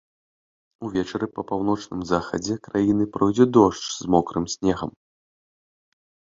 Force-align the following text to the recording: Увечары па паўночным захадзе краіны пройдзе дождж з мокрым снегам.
Увечары 0.87 1.27
па 1.35 1.41
паўночным 1.51 2.01
захадзе 2.13 2.53
краіны 2.69 3.03
пройдзе 3.19 3.45
дождж 3.61 3.85
з 4.01 4.13
мокрым 4.17 4.45
снегам. 4.57 4.91